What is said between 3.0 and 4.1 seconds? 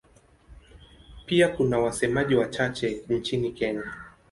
nchini Kenya.